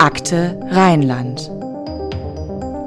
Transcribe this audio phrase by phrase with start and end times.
[0.00, 1.50] Akte Rheinland.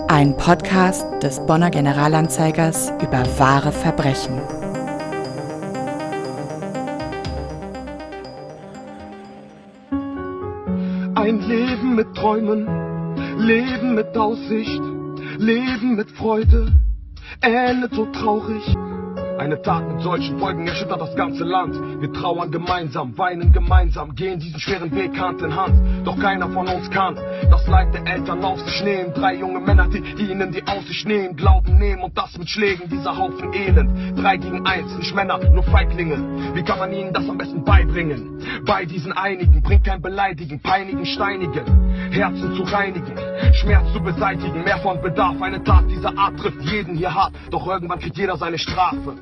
[0.08, 4.42] Ein Podcast des Bonner Generalanzeigers über wahre Verbrechen.
[11.14, 12.66] Ein Leben mit Träumen,
[13.38, 14.82] Leben mit Aussicht,
[15.38, 16.72] Leben mit Freude,
[17.42, 18.76] endet so traurig.
[19.44, 21.76] Eine Tat mit solchen Folgen erschüttert das ganze Land.
[22.00, 26.08] Wir trauern gemeinsam, weinen gemeinsam, gehen diesen schweren Weg Hand in Hand.
[26.08, 27.18] Doch keiner von uns kann
[27.52, 29.14] das Leid der Eltern auf sich nehmen.
[29.14, 33.18] Drei junge Männer, die ihnen die Aussicht nehmen, Glauben nehmen und das mit Schlägen, dieser
[33.18, 34.18] Haufen Elend.
[34.18, 36.56] Drei gegen eins, nicht Männer, nur Feiglinge.
[36.56, 38.40] Wie kann man ihnen das am besten beibringen?
[38.66, 41.93] Bei diesen einigen bringt kein Beleidigen, peinigen, steinigen.
[42.14, 43.18] Herzen zu reinigen,
[43.54, 45.42] Schmerz zu beseitigen, mehr von Bedarf.
[45.42, 49.16] Eine Tat dieser Art trifft jeden hier hart, doch irgendwann kriegt jeder seine Strafe.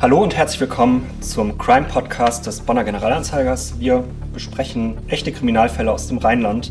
[0.00, 3.80] Hallo und herzlich willkommen zum Crime Podcast des Bonner Generalanzeigers.
[3.80, 6.70] Wir besprechen echte Kriminalfälle aus dem Rheinland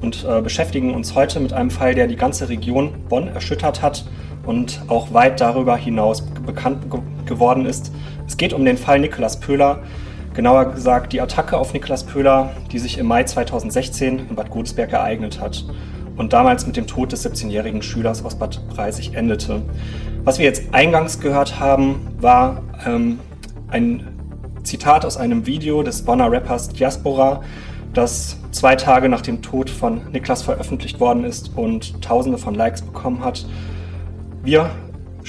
[0.00, 4.04] und äh, beschäftigen uns heute mit einem Fall, der die ganze Region Bonn erschüttert hat
[4.46, 7.92] und auch weit darüber hinaus bekannt ge geworden ist.
[8.28, 9.82] Es geht um den Fall Nikolaus Pöhler,
[10.34, 14.92] genauer gesagt die Attacke auf Nikolaus Pöhler, die sich im Mai 2016 in Bad Godesberg
[14.92, 15.64] ereignet hat
[16.16, 19.62] und damals mit dem Tod des 17-jährigen Schülers aus Bad Breisig endete.
[20.24, 23.18] Was wir jetzt eingangs gehört haben, war ähm,
[23.68, 24.06] ein
[24.62, 27.42] Zitat aus einem Video des Bonner Rappers Diaspora,
[27.94, 32.82] das zwei Tage nach dem Tod von Niklas veröffentlicht worden ist und tausende von Likes
[32.82, 33.46] bekommen hat.
[34.42, 34.70] Wir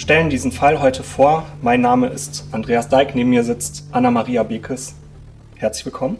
[0.02, 1.46] stellen diesen Fall heute vor.
[1.62, 4.96] Mein Name ist Andreas Deik, neben mir sitzt Anna-Maria Bekes.
[5.56, 6.18] Herzlich willkommen.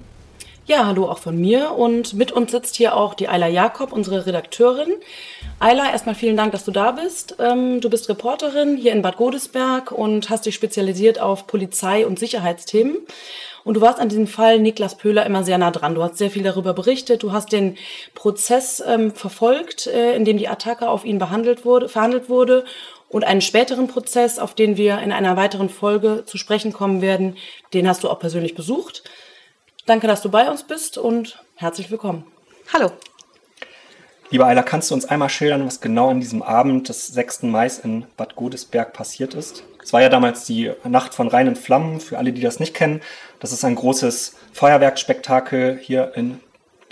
[0.68, 4.28] Ja, hallo auch von mir und mit uns sitzt hier auch die Ayla Jakob, unsere
[4.28, 4.94] Redakteurin.
[5.58, 7.38] Ayla, erstmal vielen Dank, dass du da bist.
[7.40, 12.20] Ähm, du bist Reporterin hier in Bad Godesberg und hast dich spezialisiert auf Polizei- und
[12.20, 12.98] Sicherheitsthemen.
[13.64, 15.96] Und du warst an diesem Fall Niklas Pöhler immer sehr nah dran.
[15.96, 17.24] Du hast sehr viel darüber berichtet.
[17.24, 17.78] Du hast den
[18.14, 22.64] Prozess ähm, verfolgt, äh, in dem die Attacke auf ihn behandelt wurde, verhandelt wurde.
[23.12, 27.36] Und einen späteren Prozess, auf den wir in einer weiteren Folge zu sprechen kommen werden,
[27.74, 29.04] den hast du auch persönlich besucht.
[29.86, 32.26] Danke, dass du bei uns bist und herzlich willkommen.
[32.74, 32.90] Hallo.
[34.30, 37.44] Lieber Ayla, kannst du uns einmal schildern, was genau an diesem Abend des 6.
[37.44, 39.66] Mai in Bad Godesberg passiert ist?
[39.84, 43.02] Es war ja damals die Nacht von reinen Flammen, für alle, die das nicht kennen.
[43.42, 46.40] Das ist ein großes Feuerwerkspektakel hier in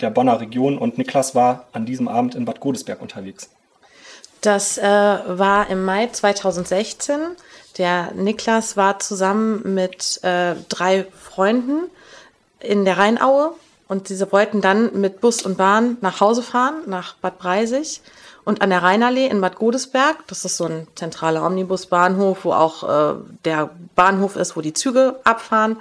[0.02, 3.48] der Bonner Region und Niklas war an diesem Abend in Bad Godesberg unterwegs.
[4.40, 7.20] Das äh, war im Mai 2016.
[7.78, 11.90] Der Niklas war zusammen mit äh, drei Freunden
[12.60, 13.52] in der Rheinaue
[13.88, 18.00] und diese wollten dann mit Bus und Bahn nach Hause fahren, nach Bad Breisig.
[18.44, 22.84] Und an der Rheinallee in Bad Godesberg, das ist so ein zentraler Omnibusbahnhof, wo auch
[22.88, 23.14] äh,
[23.44, 25.76] der Bahnhof ist, wo die Züge abfahren,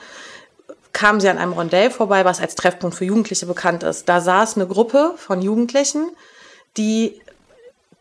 [0.91, 4.09] kamen sie an einem Rondell vorbei, was als Treffpunkt für Jugendliche bekannt ist.
[4.09, 6.09] Da saß eine Gruppe von Jugendlichen,
[6.77, 7.21] die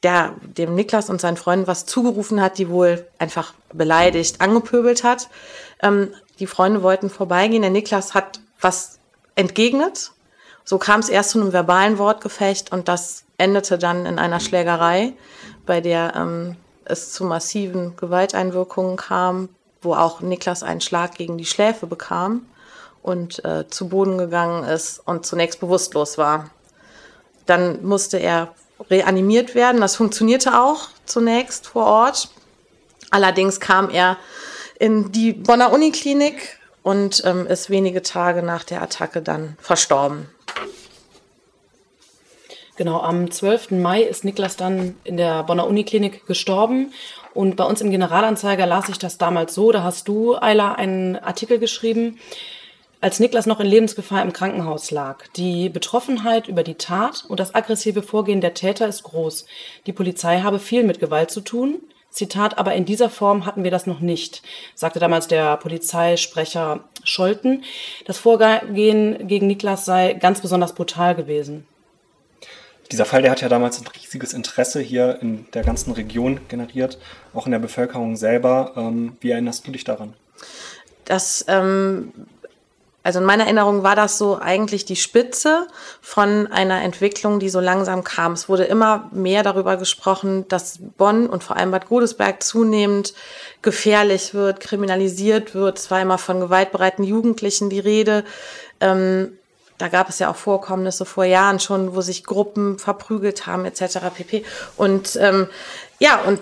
[0.02, 5.28] der, dem Niklas und seinen Freunden was zugerufen hat, die wohl einfach beleidigt, angepöbelt hat.
[5.82, 7.62] Ähm, die Freunde wollten vorbeigehen.
[7.62, 8.98] Der Niklas hat was
[9.34, 10.12] entgegnet.
[10.64, 15.14] So kam es erst zu einem verbalen Wortgefecht und das endete dann in einer Schlägerei,
[15.64, 19.48] bei der ähm, es zu massiven Gewalteinwirkungen kam,
[19.80, 22.46] wo auch Niklas einen Schlag gegen die Schläfe bekam
[23.02, 26.50] und äh, zu Boden gegangen ist und zunächst bewusstlos war.
[27.46, 28.48] Dann musste er
[28.90, 29.80] reanimiert werden.
[29.80, 32.30] Das funktionierte auch zunächst vor Ort.
[33.10, 34.16] Allerdings kam er
[34.78, 40.28] in die Bonner Uniklinik und ähm, ist wenige Tage nach der Attacke dann verstorben.
[42.76, 43.72] Genau, am 12.
[43.72, 46.92] Mai ist Niklas dann in der Bonner Uniklinik gestorben.
[47.34, 51.16] Und bei uns im Generalanzeiger las ich das damals so, da hast du, Ayla, einen
[51.16, 52.18] Artikel geschrieben,
[53.00, 55.26] als Niklas noch in Lebensgefahr im Krankenhaus lag.
[55.36, 59.46] Die Betroffenheit über die Tat und das aggressive Vorgehen der Täter ist groß.
[59.86, 61.80] Die Polizei habe viel mit Gewalt zu tun.
[62.10, 64.42] Zitat, aber in dieser Form hatten wir das noch nicht,
[64.74, 67.64] sagte damals der Polizeisprecher Scholten.
[68.06, 71.66] Das Vorgehen gegen Niklas sei ganz besonders brutal gewesen.
[72.90, 76.98] Dieser Fall, der hat ja damals ein riesiges Interesse hier in der ganzen Region generiert,
[77.34, 78.72] auch in der Bevölkerung selber.
[78.76, 80.14] Ähm, wie erinnerst du dich daran?
[81.04, 82.12] Das ähm,
[83.08, 85.66] also in meiner Erinnerung war das so eigentlich die Spitze
[86.02, 88.34] von einer Entwicklung, die so langsam kam.
[88.34, 93.14] Es wurde immer mehr darüber gesprochen, dass Bonn und vor allem Bad Godesberg zunehmend
[93.62, 95.78] gefährlich wird, kriminalisiert wird.
[95.78, 98.26] Es war immer von gewaltbereiten Jugendlichen die Rede.
[98.78, 99.38] Ähm,
[99.78, 104.00] da gab es ja auch Vorkommnisse vor Jahren schon, wo sich Gruppen verprügelt haben etc.
[104.14, 104.44] pp.
[104.76, 105.46] Und ähm,
[105.98, 106.40] ja, und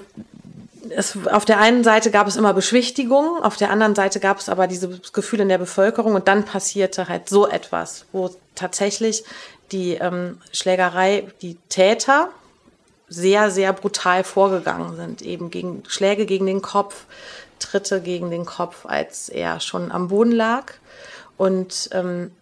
[0.90, 4.48] es, auf der einen Seite gab es immer Beschwichtigung, auf der anderen Seite gab es
[4.48, 9.24] aber dieses Gefühl in der Bevölkerung und dann passierte halt so etwas, wo tatsächlich
[9.72, 12.30] die ähm, Schlägerei, die Täter
[13.08, 17.04] sehr, sehr brutal vorgegangen sind, eben gegen Schläge gegen den Kopf,
[17.58, 20.72] Tritte gegen den Kopf, als er schon am Boden lag.
[21.36, 22.32] Und ähm,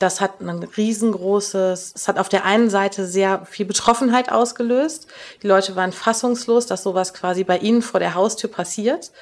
[0.00, 5.06] das hat ein riesengroßes, es hat auf der einen Seite sehr viel Betroffenheit ausgelöst.
[5.42, 9.12] Die Leute waren fassungslos, dass sowas quasi bei ihnen vor der Haustür passiert.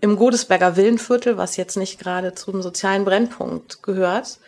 [0.00, 4.40] Im Godesberger Villenviertel, was jetzt nicht gerade zum sozialen Brennpunkt gehört.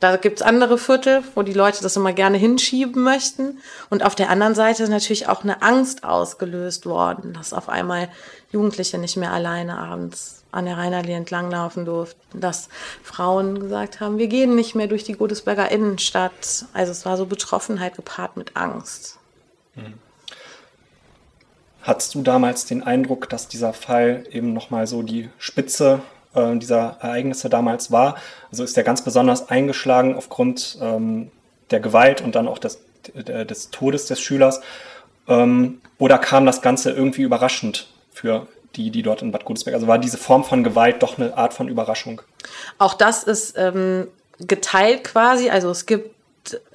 [0.00, 3.58] Da gibt's andere Viertel, wo die Leute das immer gerne hinschieben möchten.
[3.90, 8.08] Und auf der anderen Seite ist natürlich auch eine Angst ausgelöst worden, dass auf einmal
[8.52, 12.68] Jugendliche nicht mehr alleine abends an der Rheinallee entlanglaufen durften, dass
[13.02, 16.66] Frauen gesagt haben, wir gehen nicht mehr durch die Godesberger Innenstadt.
[16.72, 19.18] Also es war so Betroffenheit gepaart mit Angst.
[19.74, 19.94] Hm.
[21.82, 26.00] Hattest du damals den Eindruck, dass dieser Fall eben nochmal so die Spitze
[26.34, 28.16] äh, dieser Ereignisse damals war?
[28.50, 31.30] Also ist der ganz besonders eingeschlagen aufgrund ähm,
[31.70, 32.78] der Gewalt und dann auch des,
[33.14, 34.60] des Todes des Schülers?
[35.26, 38.46] Ähm, oder kam das Ganze irgendwie überraschend für
[38.76, 41.54] die, die dort in Bad Godesberg, also war diese Form von Gewalt doch eine Art
[41.54, 42.20] von Überraschung?
[42.78, 44.08] Auch das ist ähm,
[44.38, 45.50] geteilt quasi.
[45.50, 46.14] Also es gibt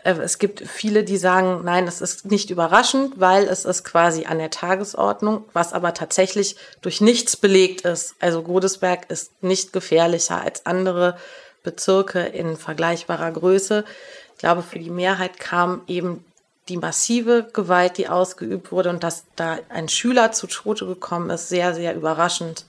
[0.03, 4.25] äh, es gibt viele, die sagen, nein, es ist nicht überraschend, weil es ist quasi
[4.25, 8.15] an der Tagesordnung, was aber tatsächlich durch nichts belegt ist.
[8.19, 11.17] Also Godesberg ist nicht gefährlicher als andere
[11.63, 13.85] Bezirke in vergleichbarer Größe.
[14.33, 16.25] Ich glaube, für die Mehrheit kam eben
[16.69, 21.49] die massive Gewalt, die ausgeübt wurde und dass da ein Schüler zu Tode gekommen ist,
[21.49, 22.65] sehr, sehr überraschend,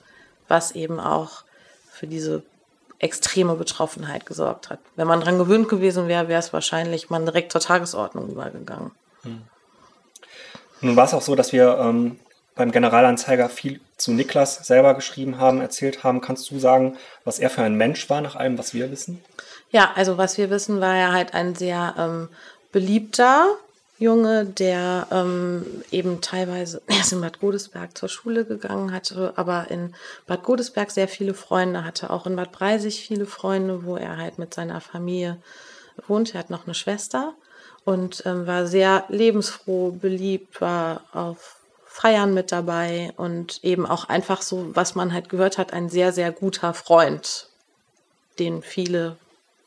[0.47, 1.43] was eben auch
[1.91, 2.43] für diese
[2.99, 4.79] extreme Betroffenheit gesorgt hat.
[4.95, 8.91] Wenn man daran gewöhnt gewesen wäre, wäre es wahrscheinlich man direkt zur Tagesordnung übergegangen.
[9.23, 9.41] Hm.
[10.81, 12.19] Nun war es auch so, dass wir ähm,
[12.55, 16.21] beim Generalanzeiger viel zu Niklas selber geschrieben haben, erzählt haben.
[16.21, 19.23] Kannst du sagen, was er für ein Mensch war, nach allem, was wir wissen?
[19.71, 22.29] Ja, also was wir wissen, war er halt ein sehr ähm,
[22.71, 23.47] beliebter,
[23.97, 29.95] Junge, der ähm, eben teilweise erst in Bad Godesberg zur Schule gegangen hatte, aber in
[30.27, 34.37] Bad Godesberg sehr viele Freunde hatte, auch in Bad Breisig viele Freunde, wo er halt
[34.37, 35.37] mit seiner Familie
[36.07, 36.33] wohnt.
[36.33, 37.33] Er hat noch eine Schwester
[37.85, 44.41] und ähm, war sehr lebensfroh, beliebt, war auf Feiern mit dabei und eben auch einfach
[44.41, 47.47] so, was man halt gehört hat, ein sehr, sehr guter Freund,
[48.37, 49.15] den viele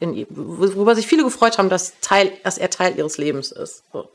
[0.00, 3.84] in, worüber sich viele gefreut haben, dass, Teil, dass er Teil ihres Lebens ist.
[3.92, 4.08] So.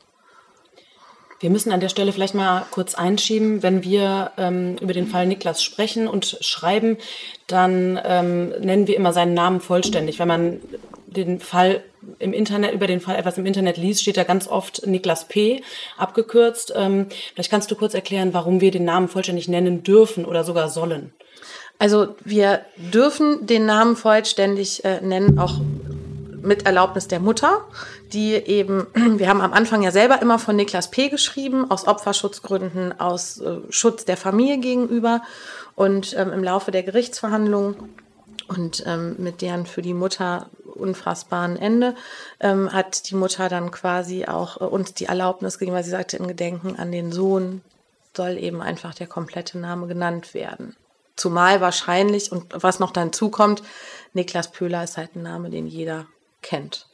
[1.40, 5.26] Wir müssen an der Stelle vielleicht mal kurz einschieben, wenn wir ähm, über den Fall
[5.26, 6.96] Niklas sprechen und schreiben,
[7.46, 10.18] dann ähm, nennen wir immer seinen Namen vollständig.
[10.18, 10.60] Wenn man
[11.06, 11.82] den Fall
[12.18, 15.62] im Internet, über den Fall etwas im Internet liest, steht da ganz oft Niklas P.
[15.98, 16.72] abgekürzt.
[16.74, 20.70] Ähm, vielleicht kannst du kurz erklären, warum wir den Namen vollständig nennen dürfen oder sogar
[20.70, 21.12] sollen.
[21.78, 25.60] Also wir dürfen den Namen vollständig äh, nennen, auch
[26.44, 27.62] mit Erlaubnis der Mutter,
[28.12, 31.08] die eben, wir haben am Anfang ja selber immer von Niklas P.
[31.08, 35.22] geschrieben, aus Opferschutzgründen, aus äh, Schutz der Familie gegenüber
[35.74, 37.76] und ähm, im Laufe der Gerichtsverhandlungen
[38.48, 41.94] und ähm, mit deren für die Mutter unfassbaren Ende
[42.40, 46.16] ähm, hat die Mutter dann quasi auch äh, uns die Erlaubnis gegeben, weil sie sagte,
[46.16, 47.62] in Gedenken an den Sohn
[48.16, 50.76] soll eben einfach der komplette Name genannt werden.
[51.16, 53.62] Zumal wahrscheinlich, und was noch dann zukommt,
[54.14, 56.06] Niklas Pöhler ist halt ein Name, den jeder
[56.44, 56.86] kennt.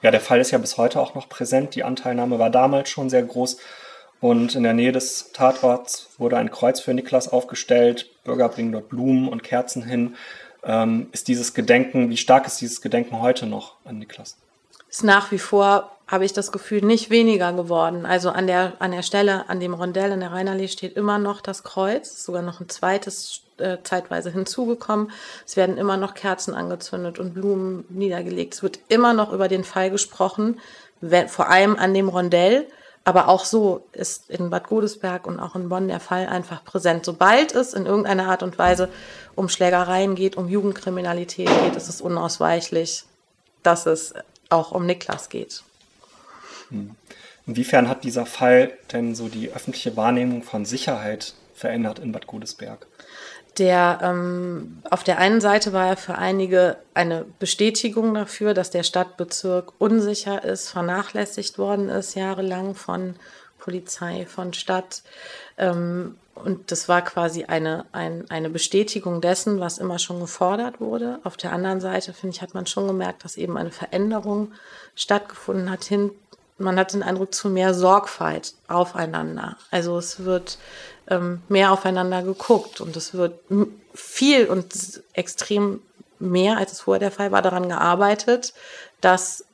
[0.00, 1.74] Ja, der Fall ist ja bis heute auch noch präsent.
[1.74, 3.58] Die Anteilnahme war damals schon sehr groß.
[4.20, 8.10] Und in der Nähe des Tatorts wurde ein Kreuz für Niklas aufgestellt.
[8.24, 10.16] Bürger bringen dort Blumen und Kerzen hin.
[10.64, 14.36] Ähm, ist dieses Gedenken, wie stark ist dieses Gedenken heute noch an Niklas?
[14.88, 18.06] Ist nach wie vor, habe ich das Gefühl, nicht weniger geworden.
[18.06, 21.42] Also an der, an der Stelle, an dem Rondell in der Rheinallee steht immer noch
[21.42, 25.12] das Kreuz, sogar noch ein zweites äh, zeitweise hinzugekommen.
[25.46, 28.54] Es werden immer noch Kerzen angezündet und Blumen niedergelegt.
[28.54, 30.60] Es wird immer noch über den Fall gesprochen,
[31.02, 32.66] wenn, vor allem an dem Rondell.
[33.04, 37.04] Aber auch so ist in Bad Godesberg und auch in Bonn der Fall einfach präsent.
[37.04, 38.88] Sobald es in irgendeiner Art und Weise
[39.34, 43.04] um Schlägereien geht, um Jugendkriminalität geht, ist es unausweichlich,
[43.62, 44.14] dass es
[44.50, 45.62] auch um Niklas geht.
[46.70, 46.94] Hm.
[47.46, 52.86] Inwiefern hat dieser Fall denn so die öffentliche Wahrnehmung von Sicherheit verändert in Bad Godesberg?
[53.56, 58.84] Der ähm, auf der einen Seite war er für einige eine Bestätigung dafür, dass der
[58.84, 63.16] Stadtbezirk unsicher ist, vernachlässigt worden ist jahrelang von
[63.58, 65.02] Polizei, von Stadt.
[65.56, 71.18] Ähm, und das war quasi eine, ein, eine Bestätigung dessen, was immer schon gefordert wurde.
[71.24, 74.52] Auf der anderen Seite, finde ich, hat man schon gemerkt, dass eben eine Veränderung
[74.94, 76.12] stattgefunden hat hin.
[76.58, 79.56] Man hat den Eindruck zu mehr Sorgfalt aufeinander.
[79.70, 80.58] Also es wird
[81.08, 83.40] ähm, mehr aufeinander geguckt und es wird
[83.94, 84.74] viel und
[85.12, 85.80] extrem
[86.18, 88.52] mehr, als es vorher der Fall war, daran gearbeitet,
[89.00, 89.44] dass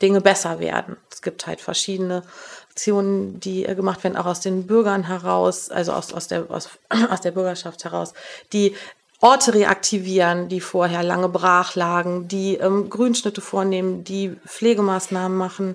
[0.00, 0.96] Dinge besser werden.
[1.10, 2.22] Es gibt halt verschiedene
[2.70, 6.68] Aktionen, die äh, gemacht werden, auch aus den Bürgern heraus, also aus, aus, der, aus,
[7.10, 8.14] aus der Bürgerschaft heraus,
[8.52, 8.74] die
[9.20, 15.74] Orte reaktivieren, die vorher lange brach lagen, die ähm, Grünschnitte vornehmen, die Pflegemaßnahmen machen,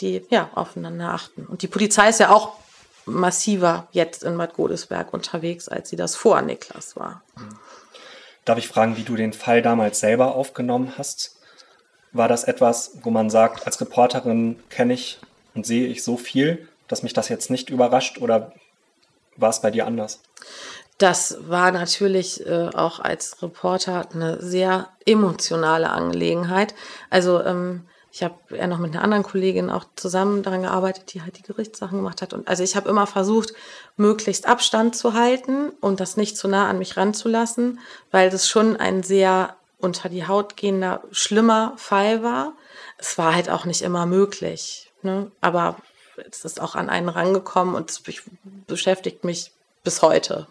[0.00, 1.46] die ja aufeinander achten.
[1.46, 2.56] Und die Polizei ist ja auch
[3.04, 7.22] massiver jetzt in Bad Godesberg unterwegs, als sie das vor Niklas war.
[8.44, 11.36] Darf ich fragen, wie du den Fall damals selber aufgenommen hast?
[12.12, 15.18] War das etwas, wo man sagt, als Reporterin kenne ich
[15.54, 18.52] und sehe ich so viel, dass mich das jetzt nicht überrascht oder
[19.36, 20.20] war es bei dir anders?
[20.98, 26.74] Das war natürlich äh, auch als Reporter eine sehr emotionale Angelegenheit.
[27.10, 31.22] Also ähm, ich habe ja noch mit einer anderen Kollegin auch zusammen daran gearbeitet, die
[31.22, 32.34] halt die Gerichtssachen gemacht hat.
[32.34, 33.54] Und also ich habe immer versucht,
[33.96, 38.76] möglichst Abstand zu halten und das nicht zu nah an mich ranzulassen, weil das schon
[38.76, 42.52] ein sehr unter die Haut gehender, schlimmer Fall war.
[42.98, 44.92] Es war halt auch nicht immer möglich.
[45.00, 45.32] Ne?
[45.40, 45.78] Aber
[46.30, 48.02] es ist auch an einen rangekommen und es
[48.66, 49.52] beschäftigt mich
[49.84, 50.46] bis heute.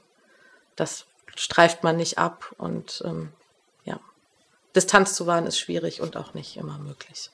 [0.76, 3.32] Das streift man nicht ab und ähm,
[3.86, 4.00] ja,
[4.76, 7.30] Distanz zu wahren ist schwierig und auch nicht immer möglich.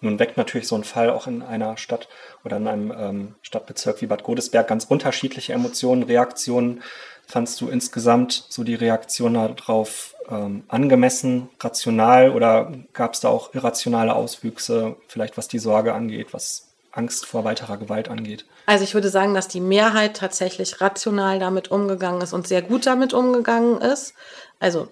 [0.00, 2.08] Nun weckt natürlich so ein Fall auch in einer Stadt
[2.44, 6.82] oder in einem ähm, Stadtbezirk wie Bad Godesberg ganz unterschiedliche Emotionen, Reaktionen.
[7.26, 13.54] Fandst du insgesamt so die Reaktion darauf ähm, angemessen, rational oder gab es da auch
[13.54, 18.46] irrationale Auswüchse, vielleicht was die Sorge angeht, was Angst vor weiterer Gewalt angeht?
[18.66, 22.86] Also ich würde sagen, dass die Mehrheit tatsächlich rational damit umgegangen ist und sehr gut
[22.86, 24.14] damit umgegangen ist.
[24.60, 24.88] Also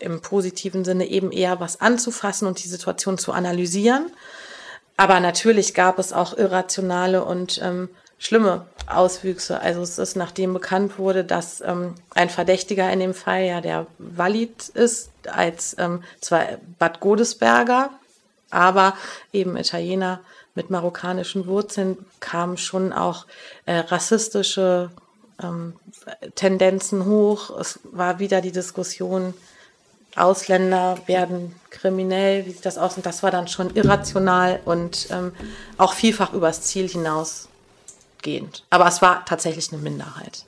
[0.00, 4.10] im positiven Sinne eben eher was anzufassen und die Situation zu analysieren.
[4.96, 7.88] Aber natürlich gab es auch irrationale und ähm,
[8.18, 9.60] schlimme Auswüchse.
[9.60, 13.86] Also es ist, nachdem bekannt wurde, dass ähm, ein Verdächtiger in dem Fall ja der
[13.98, 16.46] Walid ist, als ähm, zwar
[16.78, 17.90] Bad Godesberger,
[18.50, 18.94] aber
[19.32, 20.20] eben Italiener
[20.54, 23.26] mit marokkanischen Wurzeln, kamen schon auch
[23.66, 24.90] äh, rassistische
[25.42, 25.74] ähm,
[26.34, 27.58] Tendenzen hoch.
[27.58, 29.34] Es war wieder die Diskussion,
[30.16, 32.96] Ausländer werden kriminell, wie sieht das aus?
[32.96, 35.32] Und das war dann schon irrational und ähm,
[35.76, 38.64] auch vielfach übers Ziel hinausgehend.
[38.70, 40.44] Aber es war tatsächlich eine Minderheit.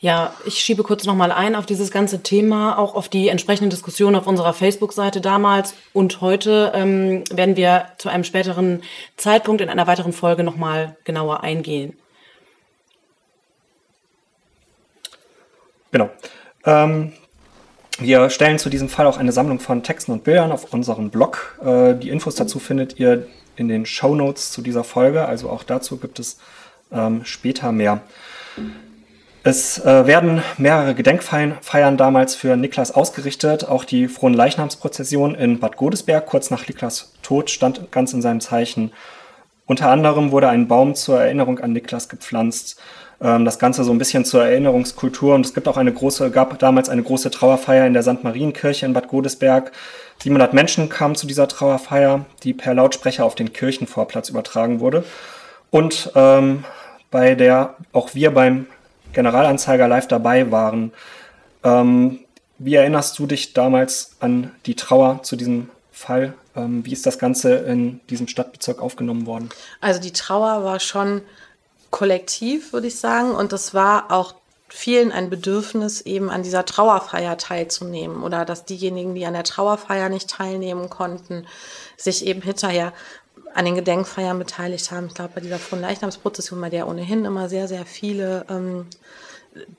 [0.00, 4.16] Ja, ich schiebe kurz nochmal ein auf dieses ganze Thema, auch auf die entsprechenden Diskussionen
[4.16, 8.82] auf unserer Facebook-Seite damals und heute ähm, werden wir zu einem späteren
[9.16, 11.96] Zeitpunkt in einer weiteren Folge nochmal genauer eingehen.
[15.92, 16.10] Genau.
[16.64, 17.12] Ähm,
[17.98, 21.58] wir stellen zu diesem Fall auch eine Sammlung von Texten und Bildern auf unserem Blog.
[21.64, 25.62] Äh, die Infos dazu findet ihr in den Show Notes zu dieser Folge, also auch
[25.62, 26.38] dazu gibt es
[26.90, 28.00] ähm, später mehr.
[29.44, 33.64] Es äh, werden mehrere Gedenkfeiern damals für Niklas ausgerichtet.
[33.68, 38.40] Auch die Frohen Leichnamsprozession in Bad Godesberg kurz nach Niklas Tod stand ganz in seinem
[38.40, 38.92] Zeichen.
[39.66, 42.80] Unter anderem wurde ein Baum zur Erinnerung an Niklas gepflanzt.
[43.22, 45.34] Ähm, das Ganze so ein bisschen zur Erinnerungskultur.
[45.34, 48.24] Und es gibt auch eine große, gab damals eine große Trauerfeier in der St.
[48.24, 49.72] Marienkirche in Bad Godesberg.
[50.22, 55.04] 700 Menschen kamen zu dieser Trauerfeier, die per Lautsprecher auf den Kirchenvorplatz übertragen wurde.
[55.70, 56.64] Und ähm,
[57.10, 58.66] bei der auch wir beim
[59.12, 60.92] Generalanzeiger live dabei waren.
[61.62, 62.20] Ähm,
[62.58, 66.34] wie erinnerst du dich damals an die Trauer zu diesem Fall?
[66.56, 69.50] Ähm, wie ist das Ganze in diesem Stadtbezirk aufgenommen worden?
[69.80, 71.22] Also die Trauer war schon
[71.92, 73.30] kollektiv, würde ich sagen.
[73.30, 74.34] Und es war auch
[74.68, 80.08] vielen ein Bedürfnis, eben an dieser Trauerfeier teilzunehmen oder dass diejenigen, die an der Trauerfeier
[80.08, 81.46] nicht teilnehmen konnten,
[81.96, 82.92] sich eben hinterher
[83.54, 85.06] an den Gedenkfeiern beteiligt haben.
[85.06, 88.86] Ich glaube, bei dieser Fronleichnamsprozession, bei der ohnehin immer sehr, sehr viele ähm,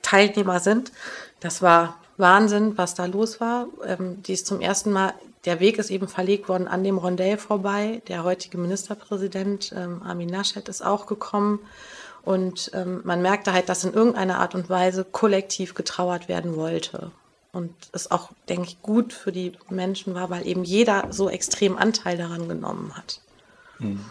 [0.03, 0.91] Teilnehmer sind,
[1.39, 3.67] das war Wahnsinn, was da los war.
[3.85, 5.13] Ähm, die ist zum ersten Mal,
[5.45, 8.03] der Weg ist eben verlegt worden an dem Rondell vorbei.
[8.07, 11.59] Der heutige Ministerpräsident ähm, Armin Naschet ist auch gekommen.
[12.23, 17.11] Und ähm, man merkte halt, dass in irgendeiner Art und Weise kollektiv getrauert werden wollte.
[17.51, 21.77] Und es auch, denke ich, gut für die Menschen war, weil eben jeder so extrem
[21.77, 23.19] Anteil daran genommen hat.
[23.79, 24.05] Mhm.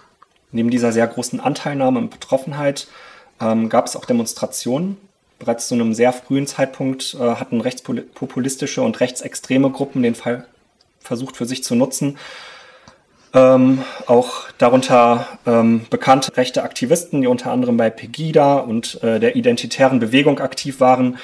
[0.53, 2.87] Neben dieser sehr großen Anteilnahme und Betroffenheit
[3.41, 4.99] ähm, gab es auch Demonstrationen.
[5.39, 10.47] Bereits zu einem sehr frühen Zeitpunkt äh, hatten rechtspopulistische und rechtsextreme Gruppen den Fall
[11.01, 12.19] versucht für sich zu nutzen
[13.35, 19.37] ähm, auch darunter ähm, bekannte rechte Aktivisten, die unter anderem bei Pegida und äh, der
[19.37, 21.19] identitären Bewegung aktiv waren.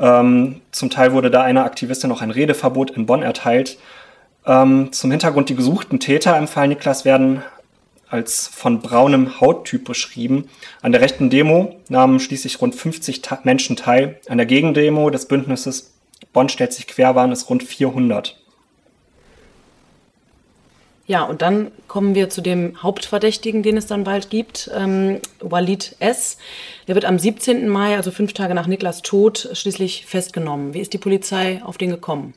[0.00, 3.78] Ähm, zum Teil wurde da einer Aktivistin noch ein Redeverbot in Bonn erteilt.
[4.46, 7.42] Ähm, zum Hintergrund, die gesuchten Täter im Fall Niklas werden
[8.08, 10.48] als von braunem Hauttyp beschrieben.
[10.82, 14.20] An der rechten Demo nahmen schließlich rund 50 Menschen teil.
[14.28, 15.94] An der Gegendemo des Bündnisses
[16.32, 18.36] Bonn stellt sich quer waren es rund 400.
[21.06, 25.96] Ja, und dann kommen wir zu dem Hauptverdächtigen, den es dann bald gibt, ähm, Walid
[25.98, 26.38] S.
[26.88, 27.68] Der wird am 17.
[27.68, 30.72] Mai, also fünf Tage nach Niklas Tod, schließlich festgenommen.
[30.72, 32.32] Wie ist die Polizei auf den gekommen?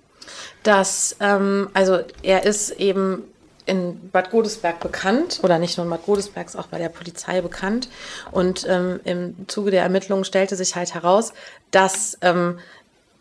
[0.64, 3.24] Das, ähm, also er ist eben
[3.66, 7.40] in Bad Godesberg bekannt oder nicht nur in Bad Godesberg, ist auch bei der Polizei
[7.40, 7.88] bekannt.
[8.32, 11.34] Und ähm, im Zuge der Ermittlungen stellte sich halt heraus,
[11.72, 12.60] dass ähm,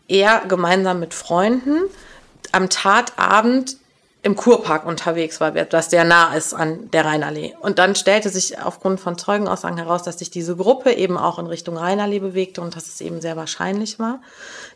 [0.09, 1.83] er gemeinsam mit Freunden
[2.53, 3.76] am Tatabend
[4.26, 7.54] im Kurpark unterwegs war, was sehr nah ist an der Rheinallee.
[7.61, 11.47] Und dann stellte sich aufgrund von Zeugenaussagen heraus, dass sich diese Gruppe eben auch in
[11.47, 14.21] Richtung Rheinallee bewegte und dass es eben sehr wahrscheinlich war,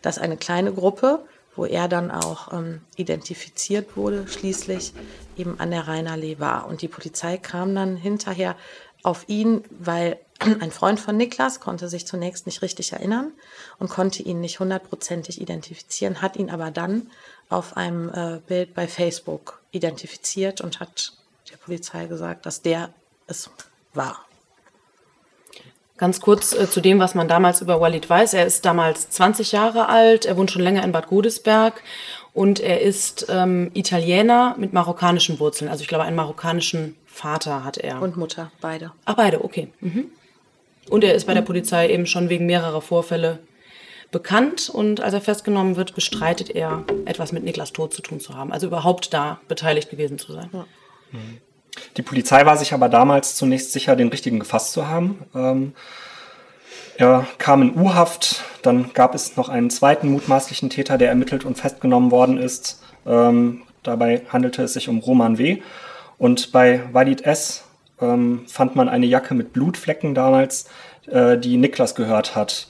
[0.03, 1.25] dass eine kleine Gruppe,
[1.57, 4.93] wo er dann auch ähm, identifiziert wurde, schließlich
[5.37, 6.69] eben an der Rheinallee war.
[6.69, 8.55] Und die Polizei kam dann hinterher
[9.03, 10.19] auf ihn, weil
[10.61, 13.33] ein Freund von Niklas konnte sich zunächst nicht richtig erinnern
[13.79, 17.11] und konnte ihn nicht hundertprozentig identifizieren, hat ihn aber dann
[17.49, 21.13] auf einem äh, Bild bei Facebook identifiziert und hat
[21.51, 22.91] der Polizei gesagt, dass der
[23.27, 23.51] es
[23.93, 24.25] war.
[25.97, 28.35] Ganz kurz äh, zu dem, was man damals über Walid weiß.
[28.35, 31.83] Er ist damals 20 Jahre alt, er wohnt schon länger in Bad Godesberg
[32.33, 35.69] und er ist ähm, Italiener mit marokkanischen Wurzeln.
[35.69, 38.01] Also ich glaube, einen marokkanischen Vater hat er.
[38.01, 38.93] Und Mutter, beide.
[39.05, 39.69] Ach, beide, okay.
[39.81, 40.07] Mhm.
[40.89, 43.41] Und er ist bei der Polizei eben schon wegen mehrerer Vorfälle
[44.11, 48.35] bekannt und als er festgenommen wird, bestreitet er, etwas mit Niklas Tod zu tun zu
[48.35, 48.53] haben.
[48.53, 50.49] Also überhaupt da beteiligt gewesen zu sein.
[50.53, 50.67] Ja.
[51.97, 55.25] Die Polizei war sich aber damals zunächst sicher, den richtigen gefasst zu haben.
[55.35, 55.75] Ähm,
[56.97, 61.57] er kam in U-Haft, dann gab es noch einen zweiten mutmaßlichen Täter, der ermittelt und
[61.57, 62.83] festgenommen worden ist.
[63.07, 65.63] Ähm, dabei handelte es sich um Roman W.
[66.21, 67.65] Und bei Walid S.
[67.99, 70.67] Ähm, fand man eine Jacke mit Blutflecken damals,
[71.07, 72.69] äh, die Niklas gehört hat.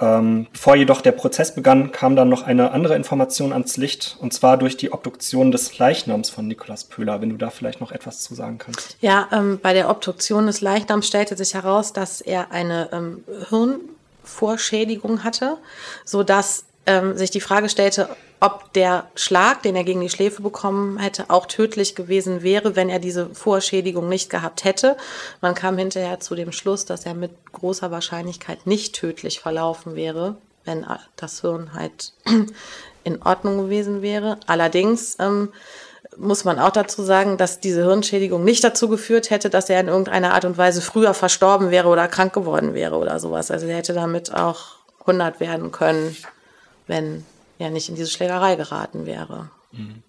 [0.00, 4.32] Ähm, bevor jedoch der Prozess begann, kam dann noch eine andere Information ans Licht, und
[4.32, 8.20] zwar durch die Obduktion des Leichnams von Nikolaus Pöhler, wenn du da vielleicht noch etwas
[8.20, 8.96] zu sagen kannst.
[9.00, 15.22] Ja, ähm, bei der Obduktion des Leichnams stellte sich heraus, dass er eine ähm, Hirnvorschädigung
[15.22, 15.58] hatte,
[16.04, 18.08] sodass ähm, sich die Frage stellte,
[18.40, 22.88] ob der Schlag, den er gegen die Schläfe bekommen hätte, auch tödlich gewesen wäre, wenn
[22.88, 24.96] er diese Vorschädigung nicht gehabt hätte.
[25.40, 30.36] Man kam hinterher zu dem Schluss, dass er mit großer Wahrscheinlichkeit nicht tödlich verlaufen wäre,
[30.64, 32.14] wenn das Hirn halt
[33.04, 34.38] in Ordnung gewesen wäre.
[34.48, 35.52] Allerdings ähm,
[36.16, 39.88] muss man auch dazu sagen, dass diese Hirnschädigung nicht dazu geführt hätte, dass er in
[39.88, 43.52] irgendeiner Art und Weise früher verstorben wäre oder krank geworden wäre oder sowas.
[43.52, 46.16] Also er hätte damit auch 100 werden können,
[46.86, 47.24] wenn
[47.58, 49.50] ja nicht in diese Schlägerei geraten wäre.
[49.72, 50.02] Mhm.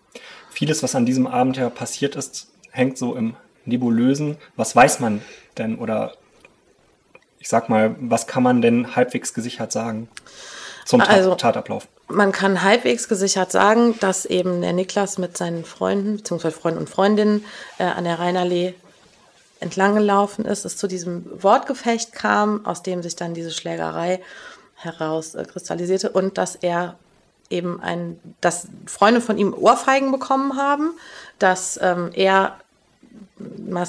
[0.49, 4.37] Vieles, was an diesem Abend ja passiert ist, hängt so im Nebulösen.
[4.55, 5.21] Was weiß man
[5.57, 6.13] denn oder
[7.39, 10.07] ich sag mal, was kann man denn halbwegs gesichert sagen
[10.85, 11.87] zum also, Tatablauf?
[12.07, 16.89] Man kann halbwegs gesichert sagen, dass eben der Niklas mit seinen Freunden, beziehungsweise Freunden und
[16.89, 17.45] Freundinnen
[17.79, 18.75] äh, an der Rheinallee
[19.59, 24.21] entlang gelaufen ist, es zu diesem Wortgefecht kam, aus dem sich dann diese Schlägerei
[24.75, 26.95] herauskristallisierte äh, und dass er
[27.49, 30.91] eben ein, dass Freunde von ihm Ohrfeigen bekommen haben,
[31.39, 32.57] dass ähm, er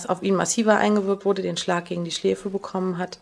[0.09, 3.19] auf ihn massiver eingewirkt wurde, den Schlag gegen die Schläfe bekommen hat.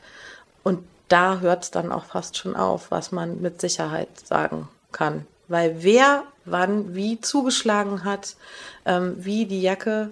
[0.62, 5.27] Und da hört es dann auch fast schon auf, was man mit Sicherheit sagen kann.
[5.48, 8.37] Weil wer wann wie zugeschlagen hat,
[8.85, 10.11] ähm, wie die Jacke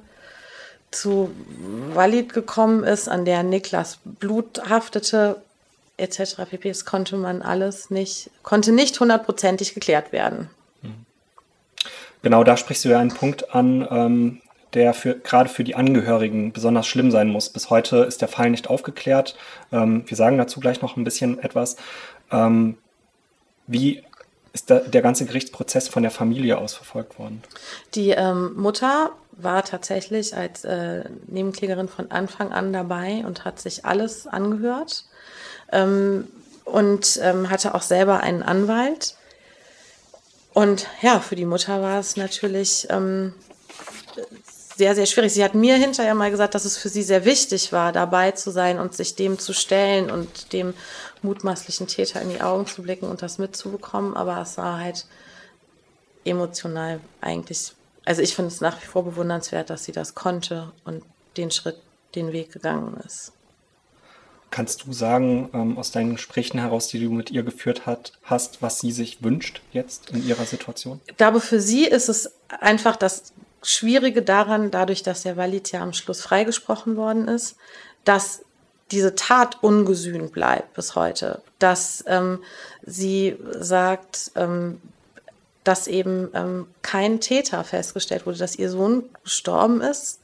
[0.90, 1.30] zu
[1.94, 5.40] Walid gekommen ist, an der Niklas Blut haftete,
[6.00, 6.42] etc.
[6.50, 6.68] pp.
[6.68, 10.50] Das konnte man alles nicht, konnte nicht hundertprozentig geklärt werden.
[12.22, 14.40] Genau, da sprichst du ja einen Punkt an, ähm,
[14.74, 17.48] der für, gerade für die Angehörigen besonders schlimm sein muss.
[17.48, 19.36] Bis heute ist der Fall nicht aufgeklärt.
[19.72, 21.76] Ähm, wir sagen dazu gleich noch ein bisschen etwas.
[22.30, 22.76] Ähm,
[23.66, 24.02] wie
[24.52, 27.42] ist da, der ganze Gerichtsprozess von der Familie aus verfolgt worden?
[27.94, 33.84] Die ähm, Mutter war tatsächlich als äh, Nebenklägerin von Anfang an dabei und hat sich
[33.84, 35.04] alles angehört
[35.72, 36.28] ähm,
[36.64, 39.16] und ähm, hatte auch selber einen Anwalt.
[40.52, 43.34] Und ja, für die Mutter war es natürlich ähm,
[44.76, 45.34] sehr, sehr schwierig.
[45.34, 48.50] Sie hat mir hinterher mal gesagt, dass es für sie sehr wichtig war, dabei zu
[48.50, 50.74] sein und sich dem zu stellen und dem
[51.22, 54.16] mutmaßlichen Täter in die Augen zu blicken und das mitzubekommen.
[54.16, 55.06] Aber es war halt
[56.24, 57.72] emotional eigentlich,
[58.04, 61.04] also ich finde es nach wie vor bewundernswert, dass sie das konnte und
[61.36, 61.76] den Schritt,
[62.14, 63.32] den Weg gegangen ist.
[64.50, 68.62] Kannst du sagen, ähm, aus deinen Gesprächen heraus, die du mit ihr geführt hat, hast,
[68.62, 71.00] was sie sich wünscht jetzt in ihrer Situation?
[71.06, 73.32] Ich glaube, für sie ist es einfach, dass
[73.62, 77.56] Schwierige daran, dadurch, dass der Walid ja am Schluss freigesprochen worden ist,
[78.04, 78.42] dass
[78.90, 81.42] diese Tat ungesühnt bleibt bis heute.
[81.58, 82.40] Dass ähm,
[82.84, 84.80] sie sagt, ähm,
[85.62, 90.20] dass eben ähm, kein Täter festgestellt wurde, dass ihr Sohn gestorben ist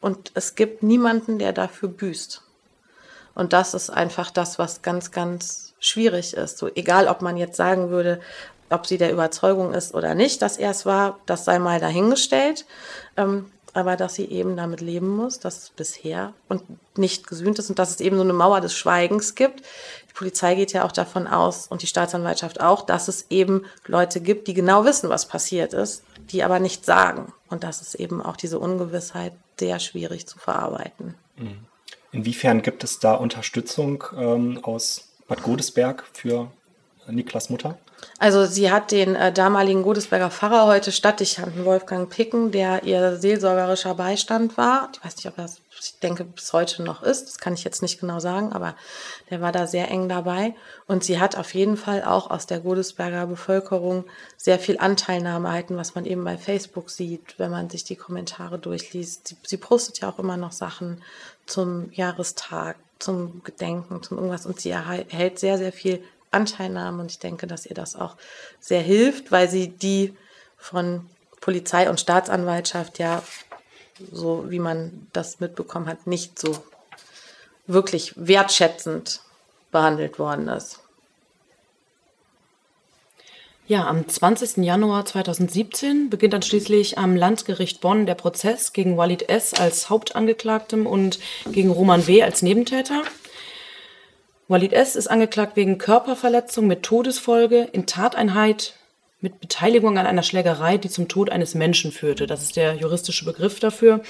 [0.00, 2.42] und es gibt niemanden, der dafür büßt.
[3.34, 6.58] Und das ist einfach das, was ganz, ganz schwierig ist.
[6.58, 8.20] So, egal, ob man jetzt sagen würde,
[8.70, 12.64] ob sie der Überzeugung ist oder nicht, dass er es war, das sei mal dahingestellt.
[13.16, 16.62] Ähm, aber dass sie eben damit leben muss, dass es bisher und
[16.96, 19.60] nicht gesühnt ist und dass es eben so eine Mauer des Schweigens gibt.
[20.08, 24.20] Die Polizei geht ja auch davon aus und die Staatsanwaltschaft auch, dass es eben Leute
[24.20, 27.32] gibt, die genau wissen, was passiert ist, die aber nicht sagen.
[27.50, 31.16] Und das ist eben auch diese Ungewissheit sehr schwierig zu verarbeiten.
[31.36, 31.66] Mhm.
[32.14, 36.48] Inwiefern gibt es da Unterstützung ähm, aus Bad Godesberg für
[37.08, 37.76] Niklas Mutter?
[38.18, 43.94] Also sie hat den äh, damaligen Godesberger Pfarrer heute Stadtdichanten Wolfgang Picken, der ihr seelsorgerischer
[43.94, 44.90] Beistand war.
[44.94, 47.26] Ich weiß nicht, ob das, ich denke, bis heute noch ist.
[47.26, 48.76] Das kann ich jetzt nicht genau sagen, aber
[49.30, 50.54] der war da sehr eng dabei.
[50.86, 54.04] Und sie hat auf jeden Fall auch aus der Godesberger Bevölkerung
[54.36, 58.58] sehr viel Anteilnahme erhalten, was man eben bei Facebook sieht, wenn man sich die Kommentare
[58.58, 59.26] durchliest.
[59.26, 61.02] Sie, sie postet ja auch immer noch Sachen
[61.46, 64.46] zum Jahrestag, zum Gedenken, zum irgendwas.
[64.46, 68.16] Und sie erhält sehr, sehr viel Anteilnahme und ich denke, dass ihr das auch
[68.60, 70.16] sehr hilft, weil sie die
[70.56, 71.08] von
[71.40, 73.22] Polizei und Staatsanwaltschaft ja,
[74.10, 76.56] so wie man das mitbekommen hat, nicht so
[77.66, 79.20] wirklich wertschätzend
[79.70, 80.80] behandelt worden ist.
[83.66, 84.58] Ja, am 20.
[84.58, 89.54] Januar 2017 beginnt dann schließlich am Landgericht Bonn der Prozess gegen Walid S.
[89.54, 91.18] als Hauptangeklagtem und
[91.50, 92.22] gegen Roman W.
[92.22, 93.02] als Nebentäter.
[94.48, 94.96] Walid S.
[94.96, 98.74] ist angeklagt wegen Körperverletzung mit Todesfolge in Tateinheit
[99.22, 102.26] mit Beteiligung an einer Schlägerei, die zum Tod eines Menschen führte.
[102.26, 104.02] Das ist der juristische Begriff dafür.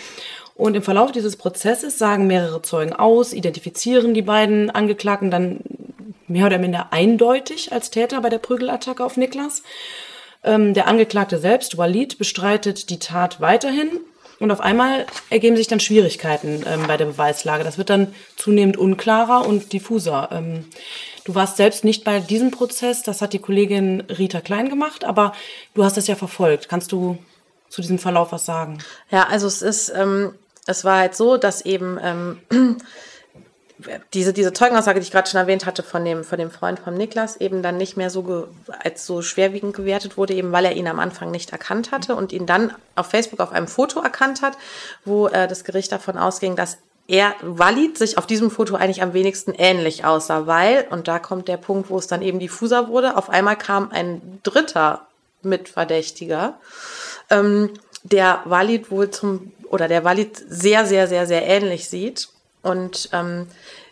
[0.57, 5.61] Und im Verlauf dieses Prozesses sagen mehrere Zeugen aus, identifizieren die beiden Angeklagten dann
[6.29, 9.63] mehr oder minder eindeutig als Täter bei der Prügelattacke auf Niklas.
[10.43, 14.01] Ähm, der Angeklagte selbst, Walid, bestreitet die Tat weiterhin
[14.41, 17.65] und auf einmal ergeben sich dann Schwierigkeiten ähm, bei der Beweislage.
[17.65, 20.29] Das wird dann zunehmend unklarer und diffuser.
[20.33, 20.67] Ähm,
[21.25, 25.33] du warst selbst nicht bei diesem Prozess, das hat die Kollegin Rita Klein gemacht, aber
[25.75, 26.69] du hast das ja verfolgt.
[26.69, 27.19] Kannst du
[27.69, 28.79] zu diesem Verlauf was sagen?
[29.11, 30.35] Ja, also es ist, ähm,
[30.67, 32.39] es war halt so, dass eben ähm,
[34.13, 36.95] diese, diese Zeugenaussage, die ich gerade schon erwähnt hatte von dem, von dem Freund von
[36.95, 38.49] Niklas, eben dann nicht mehr so
[38.83, 42.33] als so schwerwiegend gewertet wurde, eben weil er ihn am Anfang nicht erkannt hatte und
[42.33, 44.57] ihn dann auf Facebook auf einem Foto erkannt hat,
[45.05, 49.13] wo äh, das Gericht davon ausging, dass er Walid sich auf diesem Foto eigentlich am
[49.13, 53.17] wenigsten ähnlich aussah, weil, und da kommt der Punkt, wo es dann eben diffuser wurde,
[53.17, 55.07] auf einmal kam ein dritter
[55.43, 56.59] Mitverdächtiger,
[57.29, 57.71] ähm,
[58.05, 62.29] der Walid wohl zum, oder der Walid sehr, sehr, sehr, sehr ähnlich sieht
[62.65, 63.47] und ähm,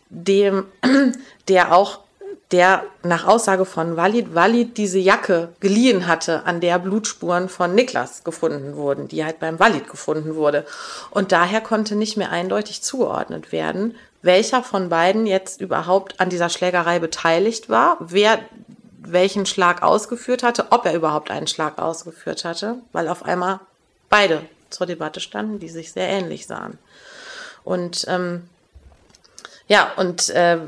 [0.08, 0.66] dem,
[1.48, 2.00] der auch,
[2.50, 8.24] der nach Aussage von Walid, Walid diese Jacke geliehen hatte, an der Blutspuren von Niklas
[8.24, 10.66] gefunden wurden, die halt beim Walid gefunden wurde.
[11.10, 16.48] Und daher konnte nicht mehr eindeutig zugeordnet werden, welcher von beiden jetzt überhaupt an dieser
[16.48, 18.38] Schlägerei beteiligt war, wer
[18.98, 23.60] welchen Schlag ausgeführt hatte, ob er überhaupt einen Schlag ausgeführt hatte, weil auf einmal
[24.08, 26.78] beide zur Debatte standen, die sich sehr ähnlich sahen.
[27.64, 28.48] Und ähm,
[29.72, 30.58] ja, und äh,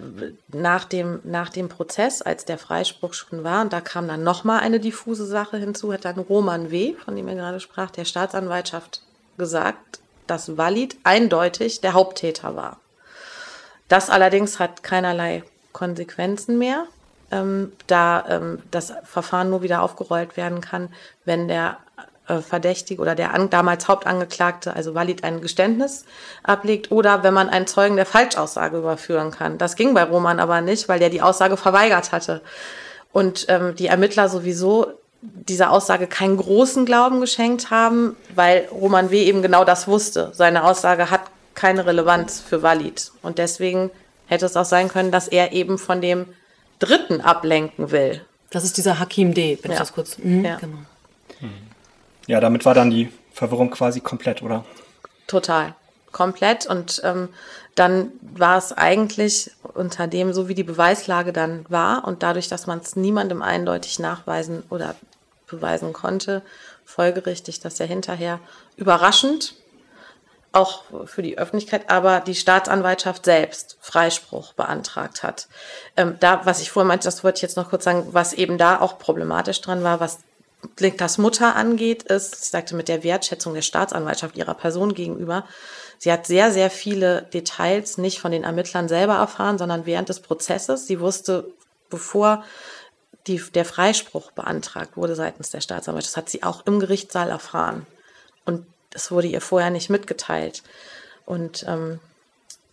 [0.48, 4.60] nach, dem, nach dem Prozess, als der Freispruch schon war, und da kam dann nochmal
[4.60, 9.02] eine diffuse Sache hinzu, hat dann Roman W., von dem er gerade sprach, der Staatsanwaltschaft
[9.36, 12.80] gesagt, dass Walid eindeutig der Haupttäter war.
[13.88, 15.42] Das allerdings hat keinerlei
[15.74, 16.86] Konsequenzen mehr,
[17.30, 20.88] ähm, da ähm, das Verfahren nur wieder aufgerollt werden kann,
[21.26, 21.76] wenn der
[22.28, 26.04] äh, Verdächtige oder der an, damals Hauptangeklagte, also Walid, ein Geständnis
[26.42, 29.58] ablegt oder wenn man einen Zeugen der Falschaussage überführen kann.
[29.58, 32.40] Das ging bei Roman aber nicht, weil der die Aussage verweigert hatte.
[33.12, 34.86] Und ähm, die Ermittler sowieso
[35.22, 39.22] dieser Aussage keinen großen Glauben geschenkt haben, weil Roman W.
[39.22, 40.32] eben genau das wusste.
[40.34, 41.22] Seine Aussage hat
[41.54, 43.12] keine Relevanz für Walid.
[43.22, 43.90] Und deswegen
[44.26, 46.26] hätte es auch sein können, dass er eben von dem
[46.78, 48.22] Dritten ablenken will.
[48.50, 49.76] Das ist dieser Hakim D., wenn ja.
[49.76, 50.18] ich das kurz.
[50.18, 50.56] Mhm, ja.
[50.56, 50.78] Genau.
[51.40, 51.50] Hm.
[52.26, 54.64] Ja, damit war dann die Verwirrung quasi komplett, oder?
[55.26, 55.74] Total.
[56.12, 56.66] Komplett.
[56.66, 57.28] Und ähm,
[57.74, 62.66] dann war es eigentlich unter dem, so wie die Beweislage dann war und dadurch, dass
[62.66, 64.94] man es niemandem eindeutig nachweisen oder
[65.48, 66.42] beweisen konnte,
[66.84, 68.38] folgerichtig, dass er hinterher
[68.76, 69.54] überraschend
[70.52, 75.48] auch für die Öffentlichkeit, aber die Staatsanwaltschaft selbst Freispruch beantragt hat.
[75.96, 78.56] Ähm, da, was ich vorhin meinte, das wollte ich jetzt noch kurz sagen, was eben
[78.56, 80.20] da auch problematisch dran war, was
[80.80, 85.44] Niklas Mutter angeht, ist, ich sagte, mit der Wertschätzung der Staatsanwaltschaft ihrer Person gegenüber.
[85.98, 90.20] Sie hat sehr, sehr viele Details nicht von den Ermittlern selber erfahren, sondern während des
[90.20, 90.86] Prozesses.
[90.86, 91.52] Sie wusste,
[91.90, 92.44] bevor
[93.26, 97.86] die, der Freispruch beantragt wurde seitens der Staatsanwaltschaft, das hat sie auch im Gerichtssaal erfahren.
[98.44, 100.62] Und das wurde ihr vorher nicht mitgeteilt.
[101.24, 102.00] Und ähm,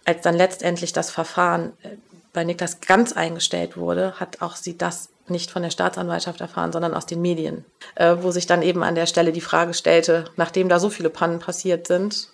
[0.06, 1.90] als dann letztendlich das Verfahren äh,
[2.34, 6.94] bei Niklas ganz eingestellt wurde, hat auch sie das nicht von der Staatsanwaltschaft erfahren, sondern
[6.94, 10.70] aus den Medien, äh, wo sich dann eben an der Stelle die Frage stellte, nachdem
[10.70, 12.30] da so viele Pannen passiert sind,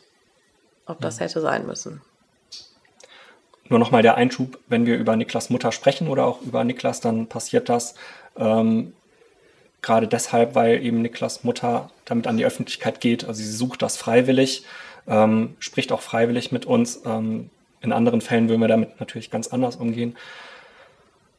[0.86, 2.02] ob das hätte sein müssen.
[3.70, 7.28] Nur nochmal der Einschub, wenn wir über Niklas Mutter sprechen oder auch über Niklas, dann
[7.28, 7.96] passiert das
[8.38, 8.94] ähm,
[9.82, 13.26] gerade deshalb, weil eben Niklas Mutter damit an die Öffentlichkeit geht.
[13.26, 14.64] Also sie sucht das freiwillig,
[15.08, 17.02] ähm, spricht auch freiwillig mit uns.
[17.06, 17.50] Ähm,
[17.82, 20.16] in anderen Fällen würden wir damit natürlich ganz anders umgehen.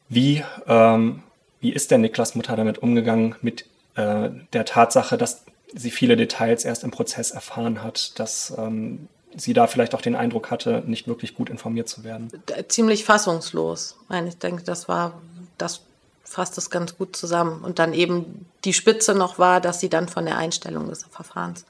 [0.07, 1.23] Wie, ähm,
[1.61, 5.43] wie ist denn Niklas Mutter damit umgegangen mit äh, der Tatsache, dass
[5.73, 10.15] sie viele Details erst im Prozess erfahren hat, dass ähm, sie da vielleicht auch den
[10.15, 12.31] Eindruck hatte, nicht wirklich gut informiert zu werden?
[12.67, 13.95] Ziemlich fassungslos.
[14.27, 15.21] Ich denke, das war,
[15.57, 15.81] das
[16.23, 17.63] fasst es ganz gut zusammen.
[17.63, 21.65] Und dann eben die Spitze noch war, dass sie dann von der Einstellung des Verfahrens,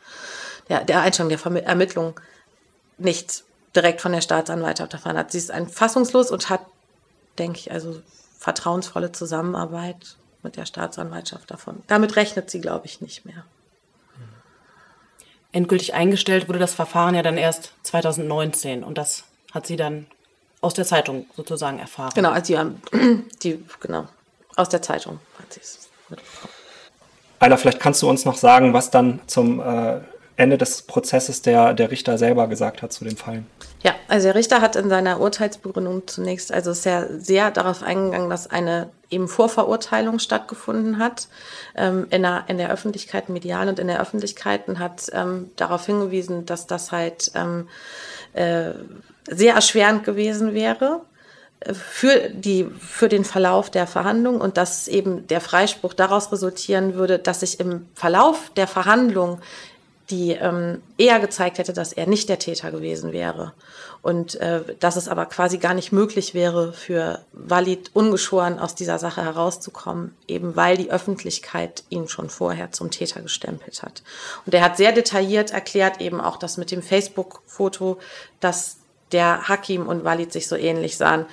[0.70, 2.20] der, der Einstellung der Ermittlung
[2.98, 3.44] nicht
[3.76, 5.32] direkt von der Staatsanwaltschaft erfahren hat.
[5.32, 6.62] Sie ist ein fassungslos und hat,
[7.38, 8.02] denke ich, also
[8.40, 11.84] vertrauensvolle Zusammenarbeit mit der Staatsanwaltschaft davon.
[11.88, 13.44] Damit rechnet sie, glaube ich, nicht mehr.
[15.52, 20.08] Endgültig eingestellt wurde das Verfahren ja dann erst 2019 und das hat sie dann
[20.62, 22.12] aus der Zeitung sozusagen erfahren.
[22.16, 24.08] Genau, also die, die genau,
[24.56, 26.54] aus der Zeitung hat sie es mitbekommen.
[27.40, 30.02] Ayla, vielleicht kannst du uns noch sagen, was dann zum äh,
[30.40, 33.44] Ende des Prozesses der, der Richter selber gesagt hat zu dem Fall.
[33.84, 38.50] Ja, also der Richter hat in seiner Urteilsbegründung zunächst also sehr, sehr darauf eingegangen, dass
[38.50, 41.28] eine eben Vorverurteilung stattgefunden hat
[41.76, 45.86] ähm, in, der, in der Öffentlichkeit, medial und in der Öffentlichkeit und hat ähm, darauf
[45.86, 47.68] hingewiesen, dass das halt ähm,
[48.32, 48.72] äh,
[49.30, 51.02] sehr erschwerend gewesen wäre
[51.60, 56.94] äh, für, die, für den Verlauf der Verhandlung und dass eben der Freispruch daraus resultieren
[56.94, 59.42] würde, dass sich im Verlauf der Verhandlung
[60.10, 63.54] die ähm, eher gezeigt hätte, dass er nicht der Täter gewesen wäre.
[64.02, 68.98] Und äh, dass es aber quasi gar nicht möglich wäre, für Walid ungeschoren aus dieser
[68.98, 74.02] Sache herauszukommen, eben weil die Öffentlichkeit ihn schon vorher zum Täter gestempelt hat.
[74.46, 78.00] Und er hat sehr detailliert erklärt, eben auch das mit dem Facebook-Foto,
[78.40, 78.78] dass
[79.12, 81.26] der Hakim und Walid sich so ähnlich sahen,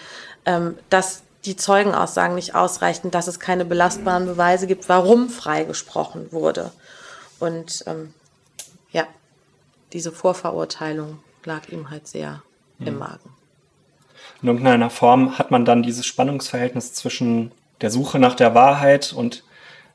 [0.44, 6.72] ähm, dass die Zeugenaussagen nicht ausreichten, dass es keine belastbaren Beweise gibt, warum freigesprochen wurde.
[7.38, 8.12] Und ähm,
[9.96, 12.42] diese Vorverurteilung lag ihm halt sehr
[12.78, 12.86] mhm.
[12.86, 13.30] im Magen.
[14.42, 19.42] In irgendeiner Form hat man dann dieses Spannungsverhältnis zwischen der Suche nach der Wahrheit und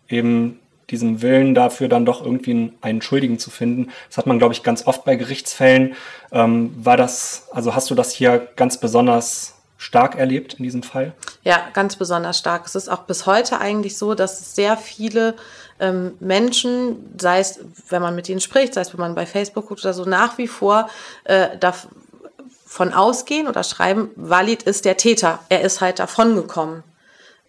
[0.10, 0.60] eben
[0.90, 3.92] diesem Willen dafür dann doch irgendwie einen Schuldigen zu finden.
[4.08, 5.96] Das hat man, glaube ich, ganz oft bei Gerichtsfällen.
[6.32, 11.14] Ähm, war das, also hast du das hier ganz besonders stark erlebt in diesem Fall?
[11.44, 12.66] Ja, ganz besonders stark.
[12.66, 15.36] Es ist auch bis heute eigentlich so, dass es sehr viele
[15.82, 19.68] ähm, Menschen, sei es, wenn man mit ihnen spricht, sei es, wenn man bei Facebook
[19.68, 20.90] guckt oder so, nach wie vor
[21.26, 25.40] äh, davon ausgehen oder schreiben, Walid ist der Täter.
[25.50, 26.84] Er ist halt davongekommen.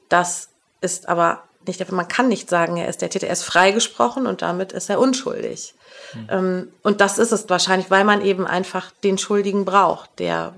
[0.08, 0.48] Das
[0.80, 3.28] ist aber nicht, man kann nicht sagen, er ist der Täter.
[3.28, 5.74] Er ist freigesprochen und damit ist er unschuldig.
[6.14, 6.28] Mhm.
[6.30, 10.54] Ähm, und das ist es wahrscheinlich, weil man eben einfach den Schuldigen braucht, der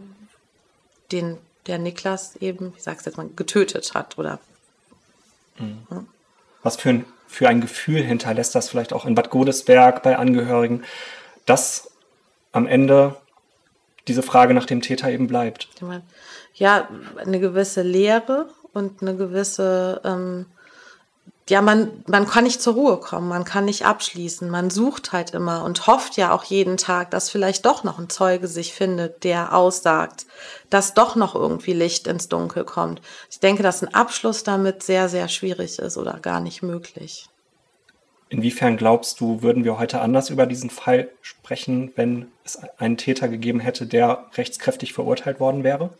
[1.12, 4.38] den der Niklas eben, ich sag's jetzt mal, getötet hat oder.
[5.58, 5.86] Mhm.
[5.90, 6.04] Ja.
[6.62, 10.84] Was für ein für ein Gefühl hinterlässt das vielleicht auch in Bad Godesberg bei Angehörigen,
[11.46, 11.90] dass
[12.52, 13.16] am Ende
[14.06, 15.68] diese Frage nach dem Täter eben bleibt.
[16.54, 20.46] Ja, eine gewisse Leere und eine gewisse, ähm,
[21.50, 25.32] ja, man, man kann nicht zur Ruhe kommen, man kann nicht abschließen, man sucht halt
[25.32, 29.24] immer und hofft ja auch jeden Tag, dass vielleicht doch noch ein Zeuge sich findet,
[29.24, 30.24] der aussagt,
[30.70, 33.02] dass doch noch irgendwie Licht ins Dunkel kommt.
[33.30, 37.28] Ich denke, dass ein Abschluss damit sehr, sehr schwierig ist oder gar nicht möglich.
[38.34, 43.28] Inwiefern glaubst du, würden wir heute anders über diesen Fall sprechen, wenn es einen Täter
[43.28, 45.90] gegeben hätte, der rechtskräftig verurteilt worden wäre?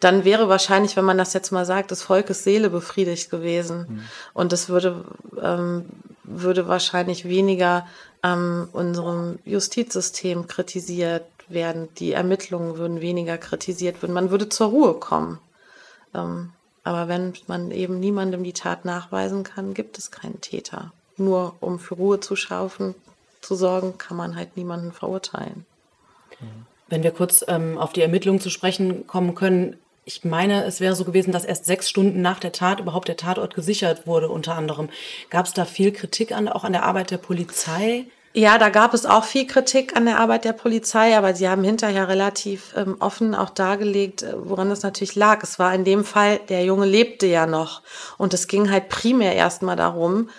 [0.00, 3.86] Dann wäre wahrscheinlich, wenn man das jetzt mal sagt, des Volkes Seele befriedigt gewesen.
[3.86, 4.02] Mhm.
[4.32, 5.04] Und es würde,
[5.38, 5.84] ähm,
[6.24, 7.86] würde wahrscheinlich weniger
[8.22, 11.90] ähm, unserem Justizsystem kritisiert werden.
[11.98, 14.14] Die Ermittlungen würden weniger kritisiert werden.
[14.14, 15.40] Man würde zur Ruhe kommen.
[16.14, 16.52] Ähm,
[16.84, 21.78] aber wenn man eben niemandem die Tat nachweisen kann, gibt es keinen Täter nur um
[21.78, 22.94] für Ruhe zu schaffen,
[23.40, 25.66] zu sorgen, kann man halt niemanden verurteilen.
[26.88, 30.96] Wenn wir kurz ähm, auf die Ermittlungen zu sprechen kommen können, ich meine, es wäre
[30.96, 34.56] so gewesen, dass erst sechs Stunden nach der Tat überhaupt der Tatort gesichert wurde, unter
[34.56, 34.88] anderem.
[35.30, 38.06] Gab es da viel Kritik an, auch an der Arbeit der Polizei?
[38.34, 41.62] Ja, da gab es auch viel Kritik an der Arbeit der Polizei, aber sie haben
[41.62, 45.42] hinterher relativ ähm, offen auch dargelegt, äh, woran das natürlich lag.
[45.42, 47.82] Es war in dem Fall, der Junge lebte ja noch.
[48.16, 50.30] Und es ging halt primär erstmal darum,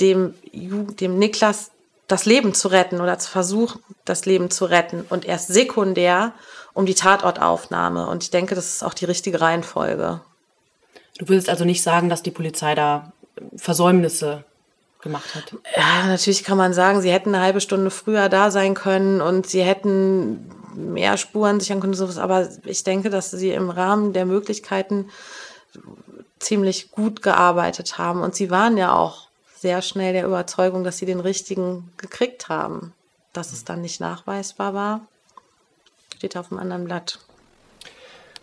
[0.00, 1.70] dem, dem Niklas
[2.06, 5.04] das Leben zu retten oder zu versuchen, das Leben zu retten.
[5.08, 6.32] Und erst sekundär
[6.72, 8.06] um die Tatortaufnahme.
[8.06, 10.20] Und ich denke, das ist auch die richtige Reihenfolge.
[11.18, 13.12] Du willst also nicht sagen, dass die Polizei da
[13.56, 14.44] Versäumnisse
[15.02, 15.54] gemacht hat.
[15.76, 19.46] Ja, natürlich kann man sagen, sie hätten eine halbe Stunde früher da sein können und
[19.46, 22.18] sie hätten mehr Spuren sichern können, sowas.
[22.18, 25.10] Aber ich denke, dass sie im Rahmen der Möglichkeiten
[26.38, 28.22] ziemlich gut gearbeitet haben.
[28.22, 29.27] Und sie waren ja auch
[29.60, 32.92] sehr schnell der Überzeugung, dass sie den richtigen gekriegt haben.
[33.32, 35.00] Dass es dann nicht nachweisbar war,
[36.16, 37.18] steht auf einem anderen Blatt.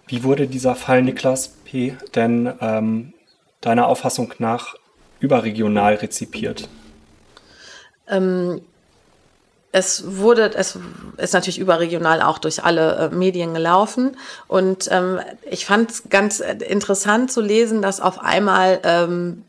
[0.08, 1.98] Wie wurde dieser Fall Niklas P.
[2.14, 3.14] denn ähm,
[3.62, 4.76] deiner Auffassung nach
[5.20, 6.70] überregional rezipiert?
[8.08, 8.62] Ähm,
[9.72, 10.78] es wurde, es
[11.18, 14.16] ist natürlich überregional auch durch alle äh, Medien gelaufen.
[14.48, 19.44] Und ähm, ich fand es ganz interessant zu lesen, dass auf einmal ähm,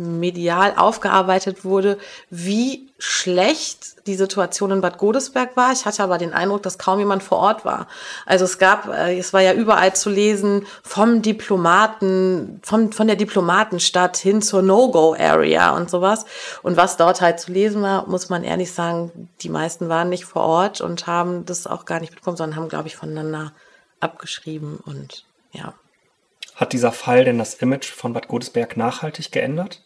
[0.00, 1.98] medial aufgearbeitet wurde,
[2.30, 5.72] wie schlecht die Situation in Bad Godesberg war.
[5.72, 7.86] Ich hatte aber den Eindruck, dass kaum jemand vor Ort war.
[8.26, 13.16] Also es gab, äh, es war ja überall zu lesen, vom Diplomaten, vom, von der
[13.16, 16.24] Diplomatenstadt hin zur No-Go-Area und sowas.
[16.62, 20.24] Und was dort halt zu lesen war, muss man ehrlich sagen, die meisten waren nicht
[20.24, 23.52] vor Ort und haben das auch gar nicht bekommen, sondern haben, glaube ich, voneinander
[24.00, 25.74] abgeschrieben und ja.
[26.56, 29.82] Hat dieser Fall denn das Image von Bad Godesberg nachhaltig geändert?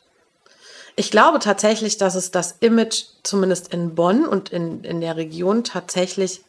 [0.94, 5.64] Ich glaube tatsächlich, dass es das Image zumindest in Bonn und in, in der Region
[5.64, 6.42] tatsächlich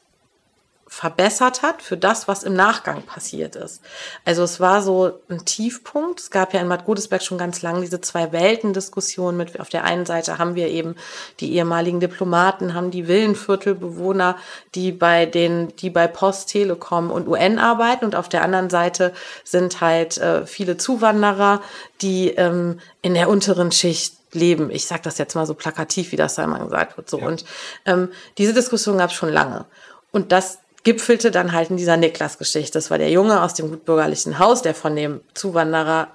[0.94, 3.82] verbessert hat für das, was im Nachgang passiert ist.
[4.26, 6.20] Also es war so ein Tiefpunkt.
[6.20, 9.86] Es gab ja in Bad Godesberg schon ganz lange diese zwei Welten-Diskussion mit, auf der
[9.86, 10.96] einen Seite haben wir eben
[11.40, 14.38] die ehemaligen Diplomaten, haben die Villenviertelbewohner,
[14.76, 19.14] die bei den, die bei Post, Telekom und UN arbeiten und auf der anderen Seite
[19.44, 21.62] sind halt äh, viele Zuwanderer,
[22.04, 24.70] die ähm, in der unteren Schicht leben.
[24.70, 27.10] Ich sage das jetzt mal so plakativ, wie das da immer gesagt wird.
[27.10, 27.20] So.
[27.20, 27.28] Ja.
[27.28, 27.46] Und
[27.86, 29.66] ähm, diese Diskussion gab es schon lange.
[30.12, 32.74] Und das gipfelte dann halt in dieser Niklas-Geschichte.
[32.74, 36.10] Das war der Junge aus dem gutbürgerlichen Haus, der von dem Zuwanderer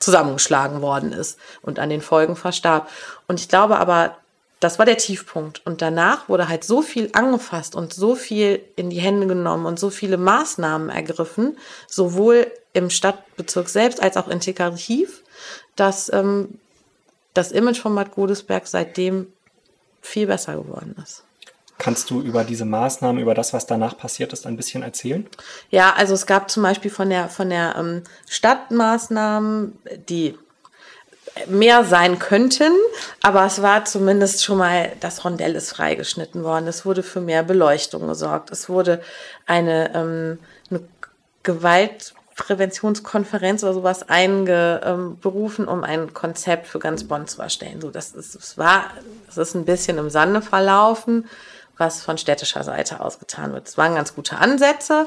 [0.00, 2.88] zusammengeschlagen worden ist und an den Folgen verstarb.
[3.28, 4.16] Und ich glaube aber,
[4.58, 5.62] das war der Tiefpunkt.
[5.64, 9.78] Und danach wurde halt so viel angefasst und so viel in die Hände genommen und
[9.78, 11.56] so viele Maßnahmen ergriffen,
[11.86, 15.22] sowohl im Stadtbezirk selbst als auch integrativ,
[15.76, 16.58] dass ähm,
[17.34, 19.28] das Image von Bad Godesberg seitdem
[20.00, 21.24] viel besser geworden ist.
[21.78, 25.26] Kannst du über diese Maßnahmen, über das, was danach passiert ist, ein bisschen erzählen?
[25.70, 30.36] Ja, also es gab zum Beispiel von der, von der ähm, Stadt Maßnahmen, die
[31.46, 32.72] mehr sein könnten,
[33.22, 36.66] aber es war zumindest schon mal, das Rondell ist freigeschnitten worden.
[36.66, 38.50] Es wurde für mehr Beleuchtung gesorgt.
[38.50, 39.00] Es wurde
[39.46, 40.38] eine, ähm,
[40.68, 40.80] eine
[41.42, 47.80] Gewalt Präventionskonferenz oder sowas eingerufen, um ein Konzept für ganz Bonn zu erstellen.
[47.80, 48.84] So, das ist, es war,
[49.28, 51.28] es ist ein bisschen im Sande verlaufen,
[51.76, 53.68] was von städtischer Seite aus getan wird.
[53.68, 55.06] Es waren ganz gute Ansätze,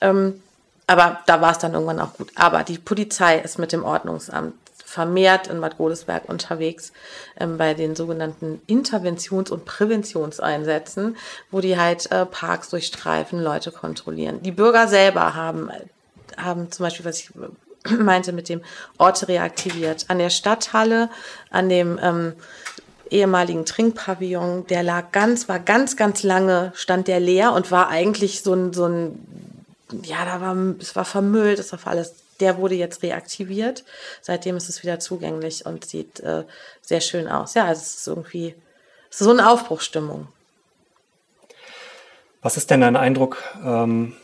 [0.00, 0.42] ähm,
[0.86, 2.30] aber da war es dann irgendwann auch gut.
[2.34, 6.92] Aber die Polizei ist mit dem Ordnungsamt vermehrt in Bad Godesberg unterwegs
[7.40, 11.16] ähm, bei den sogenannten Interventions- und Präventionseinsätzen,
[11.50, 14.42] wo die halt äh, Parks durchstreifen, Leute kontrollieren.
[14.42, 15.70] Die Bürger selber haben
[16.36, 17.30] haben zum Beispiel, was ich
[17.98, 18.62] meinte, mit dem
[18.98, 20.06] Orte reaktiviert.
[20.08, 21.10] An der Stadthalle,
[21.50, 22.34] an dem ähm,
[23.10, 28.42] ehemaligen Trinkpavillon, der lag ganz, war ganz, ganz lange, stand der leer und war eigentlich
[28.42, 29.26] so ein, so ein,
[30.02, 32.14] ja, da war, es war vermüllt, es war alles.
[32.40, 33.84] Der wurde jetzt reaktiviert.
[34.20, 36.44] Seitdem ist es wieder zugänglich und sieht äh,
[36.80, 37.54] sehr schön aus.
[37.54, 38.56] Ja, es ist irgendwie,
[39.10, 40.26] es ist so eine Aufbruchstimmung.
[42.40, 43.42] Was ist denn dein Eindruck?
[43.64, 44.16] Ähm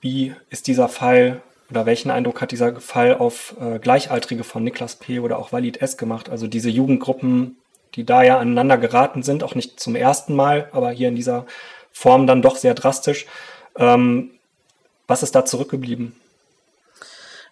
[0.00, 4.96] wie ist dieser Fall oder welchen Eindruck hat dieser Fall auf äh, Gleichaltrige von Niklas
[4.96, 5.20] P.
[5.20, 5.96] oder auch Walid S.
[5.96, 6.28] gemacht?
[6.28, 7.56] Also diese Jugendgruppen,
[7.94, 11.46] die da ja aneinander geraten sind, auch nicht zum ersten Mal, aber hier in dieser
[11.92, 13.26] Form dann doch sehr drastisch.
[13.76, 14.30] Ähm,
[15.06, 16.14] was ist da zurückgeblieben?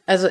[0.07, 0.29] Also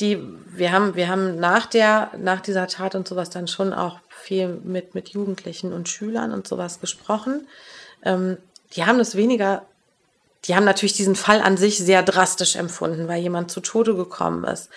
[0.00, 0.18] die,
[0.48, 4.60] wir haben, wir haben nach der, nach dieser Tat und sowas dann schon auch viel
[4.64, 7.46] mit, mit Jugendlichen und Schülern und sowas gesprochen.
[8.04, 8.36] Ähm,
[8.76, 9.62] die haben das weniger
[10.44, 14.42] die haben natürlich diesen Fall an sich sehr drastisch empfunden, weil jemand zu Tode gekommen
[14.44, 14.70] ist.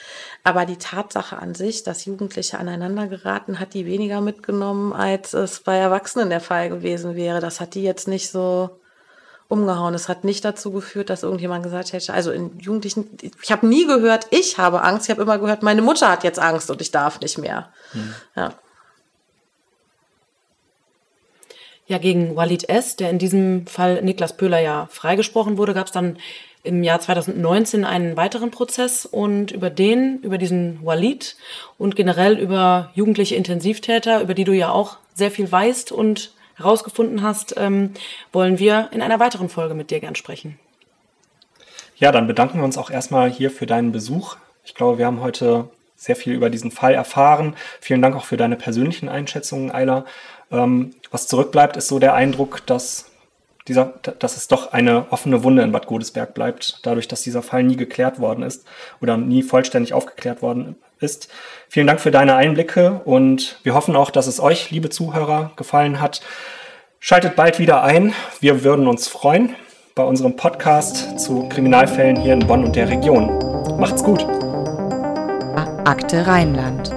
[0.43, 5.61] Aber die Tatsache an sich, dass Jugendliche aneinander geraten, hat die weniger mitgenommen, als es
[5.61, 7.39] bei Erwachsenen der Fall gewesen wäre.
[7.39, 8.79] Das hat die jetzt nicht so
[9.47, 9.95] umgehauen.
[9.95, 13.87] Es hat nicht dazu geführt, dass irgendjemand gesagt hätte, also in Jugendlichen, ich habe nie
[13.87, 16.91] gehört, ich habe Angst, ich habe immer gehört, meine Mutter hat jetzt Angst und ich
[16.91, 17.71] darf nicht mehr.
[17.93, 18.15] Mhm.
[18.35, 18.53] Ja.
[21.87, 25.91] Ja, gegen Walid S., der in diesem Fall Niklas Pöhler ja freigesprochen wurde, gab es
[25.91, 26.17] dann
[26.63, 31.35] im Jahr 2019 einen weiteren Prozess und über den, über diesen Walid
[31.77, 37.21] und generell über jugendliche Intensivtäter, über die du ja auch sehr viel weißt und herausgefunden
[37.21, 37.91] hast, ähm,
[38.31, 40.57] wollen wir in einer weiteren Folge mit dir gern sprechen.
[41.97, 44.37] Ja, dann bedanken wir uns auch erstmal hier für deinen Besuch.
[44.63, 47.55] Ich glaube, wir haben heute sehr viel über diesen Fall erfahren.
[47.79, 50.05] Vielen Dank auch für deine persönlichen Einschätzungen, Ayla.
[50.51, 53.11] Ähm, was zurückbleibt, ist so der Eindruck, dass,
[53.67, 57.63] dieser, dass es doch eine offene Wunde in Bad Godesberg bleibt, dadurch, dass dieser Fall
[57.63, 58.65] nie geklärt worden ist
[59.01, 61.29] oder nie vollständig aufgeklärt worden ist.
[61.69, 65.99] Vielen Dank für deine Einblicke und wir hoffen auch, dass es euch, liebe Zuhörer, gefallen
[65.99, 66.21] hat.
[66.99, 68.13] Schaltet bald wieder ein.
[68.39, 69.55] Wir würden uns freuen
[69.93, 73.27] bei unserem Podcast zu Kriminalfällen hier in Bonn und der Region.
[73.79, 74.25] Macht's gut.
[75.85, 76.94] Akte Rheinland.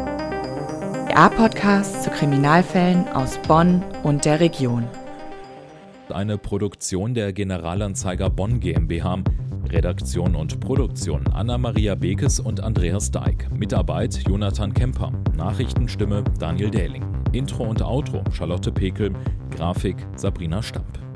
[1.08, 4.84] Der A-Podcast zu Kriminalfällen aus Bonn und der Region.
[6.10, 9.20] Eine Produktion der Generalanzeiger Bonn GmbH.
[9.70, 13.50] Redaktion und Produktion Anna-Maria Bekes und Andreas Deik.
[13.50, 15.12] Mitarbeit Jonathan Kemper.
[15.34, 17.04] Nachrichtenstimme Daniel Dähling.
[17.32, 19.10] Intro und Outro Charlotte Pekel.
[19.50, 21.07] Grafik Sabrina Stamp.